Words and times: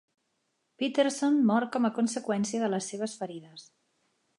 Peterson 0.83 1.37
mor 1.51 1.67
com 1.77 1.87
a 1.91 1.95
conseqüència 2.01 2.65
de 2.67 2.75
les 2.77 2.93
seves 2.95 3.19
ferides. 3.23 3.73